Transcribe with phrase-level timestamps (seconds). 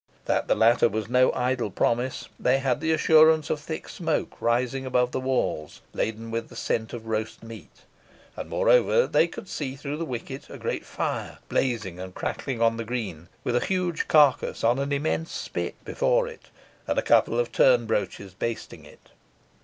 [0.25, 4.83] That the latter was no idle promise they had the assurance of thick smoke rising
[4.83, 7.83] above the walls, laden with the scent of roast meat,
[8.35, 12.77] and, moreover, they could see through the wicket a great fire blazing and crackling on
[12.77, 16.49] the green, with a huge carcass on an immense spit before it,
[16.87, 19.09] and a couple of turn broaches basting it.